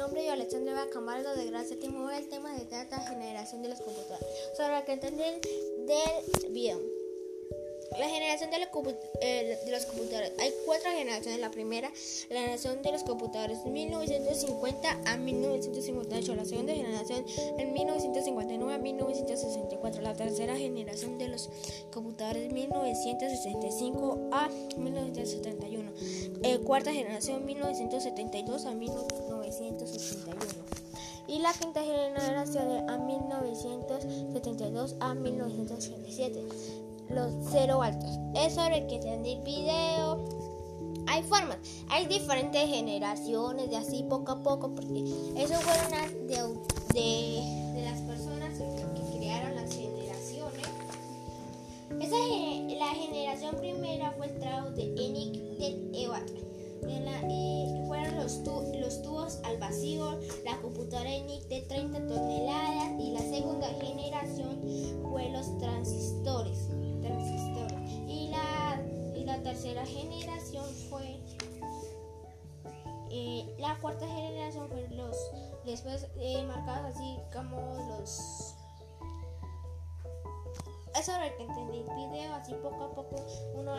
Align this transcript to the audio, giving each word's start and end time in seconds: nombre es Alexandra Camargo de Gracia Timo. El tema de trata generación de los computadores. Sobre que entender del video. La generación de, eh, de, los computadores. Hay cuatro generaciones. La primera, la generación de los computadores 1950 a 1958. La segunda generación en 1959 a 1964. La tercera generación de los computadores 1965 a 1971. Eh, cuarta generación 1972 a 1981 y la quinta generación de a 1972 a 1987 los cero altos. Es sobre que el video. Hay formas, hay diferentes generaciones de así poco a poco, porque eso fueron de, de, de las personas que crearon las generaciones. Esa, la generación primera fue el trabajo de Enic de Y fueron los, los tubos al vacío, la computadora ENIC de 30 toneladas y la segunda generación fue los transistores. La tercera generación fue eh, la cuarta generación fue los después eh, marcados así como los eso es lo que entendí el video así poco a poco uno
nombre 0.00 0.24
es 0.24 0.32
Alexandra 0.32 0.86
Camargo 0.90 1.34
de 1.34 1.46
Gracia 1.46 1.78
Timo. 1.78 2.10
El 2.10 2.28
tema 2.28 2.54
de 2.54 2.64
trata 2.64 3.00
generación 3.00 3.60
de 3.60 3.68
los 3.68 3.80
computadores. 3.80 4.26
Sobre 4.56 4.82
que 4.84 4.92
entender 4.92 5.40
del 5.40 6.52
video. 6.52 6.80
La 7.98 8.08
generación 8.08 8.50
de, 8.50 8.56
eh, 9.20 9.58
de, 9.64 9.70
los 9.70 9.84
computadores. 9.84 10.32
Hay 10.38 10.52
cuatro 10.64 10.90
generaciones. 10.90 11.40
La 11.40 11.50
primera, 11.50 11.92
la 12.30 12.40
generación 12.40 12.82
de 12.82 12.92
los 12.92 13.02
computadores 13.02 13.64
1950 13.66 15.00
a 15.04 15.16
1958. 15.16 16.34
La 16.34 16.44
segunda 16.44 16.72
generación 16.72 17.24
en 17.58 17.72
1959 17.72 18.74
a 18.74 18.78
1964. 18.78 20.02
La 20.02 20.14
tercera 20.14 20.56
generación 20.56 21.18
de 21.18 21.28
los 21.28 21.50
computadores 21.92 22.50
1965 22.52 24.30
a 24.32 24.48
1971. 24.78 25.90
Eh, 26.42 26.58
cuarta 26.60 26.92
generación 26.92 27.44
1972 27.44 28.66
a 28.66 28.72
1981 28.72 30.36
y 31.28 31.38
la 31.38 31.52
quinta 31.52 31.82
generación 31.82 32.68
de 32.68 32.78
a 32.92 32.98
1972 32.98 34.96
a 35.00 35.14
1987 35.14 36.44
los 37.10 37.32
cero 37.50 37.82
altos. 37.82 38.10
Es 38.34 38.54
sobre 38.54 38.86
que 38.86 38.96
el 38.96 39.42
video. 39.42 40.24
Hay 41.06 41.22
formas, 41.24 41.58
hay 41.88 42.06
diferentes 42.06 42.68
generaciones 42.68 43.68
de 43.68 43.76
así 43.76 44.04
poco 44.08 44.32
a 44.32 44.42
poco, 44.42 44.74
porque 44.74 45.00
eso 45.36 45.54
fueron 45.54 45.90
de, 46.28 46.36
de, 46.94 47.74
de 47.74 47.82
las 47.82 48.00
personas 48.02 48.56
que 48.58 49.18
crearon 49.18 49.56
las 49.56 49.74
generaciones. 49.74 50.68
Esa, 52.00 52.16
la 52.78 52.94
generación 52.94 53.56
primera 53.56 54.12
fue 54.12 54.26
el 54.26 54.38
trabajo 54.38 54.70
de 54.70 54.84
Enic 54.84 55.32
de 55.58 55.89
Y 57.28 57.86
fueron 57.86 58.16
los, 58.16 58.38
los 58.80 59.02
tubos 59.02 59.40
al 59.44 59.58
vacío, 59.58 60.18
la 60.44 60.56
computadora 60.60 61.12
ENIC 61.14 61.42
de 61.48 61.60
30 61.62 62.06
toneladas 62.06 62.98
y 62.98 63.12
la 63.12 63.20
segunda 63.20 63.68
generación 63.80 64.58
fue 65.10 65.28
los 65.30 65.58
transistores. 65.58 66.70
La 69.30 69.40
tercera 69.44 69.86
generación 69.86 70.64
fue 70.90 71.20
eh, 73.10 73.54
la 73.58 73.78
cuarta 73.78 74.04
generación 74.08 74.68
fue 74.68 74.88
los 74.88 75.16
después 75.64 76.08
eh, 76.16 76.42
marcados 76.44 76.96
así 76.96 77.16
como 77.32 77.56
los 77.90 78.56
eso 80.98 81.12
es 81.12 81.30
lo 81.30 81.36
que 81.36 81.42
entendí 81.44 81.78
el 81.78 81.94
video 81.94 82.34
así 82.34 82.54
poco 82.54 82.84
a 82.84 82.94
poco 82.94 83.16
uno 83.54 83.76